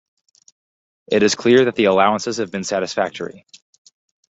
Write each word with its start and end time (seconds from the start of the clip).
It 1.11 1.21
is 1.21 1.35
clear 1.35 1.65
that 1.65 1.75
the 1.75 1.83
allowances 1.85 2.37
have 2.37 2.49
been 2.49 2.63
satisfactory. 2.63 3.45